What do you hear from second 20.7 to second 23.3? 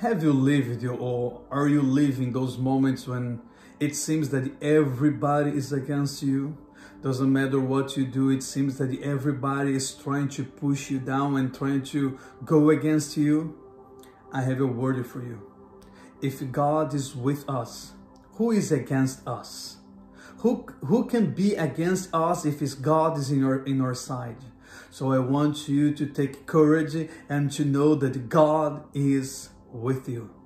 who can be against us if it's God is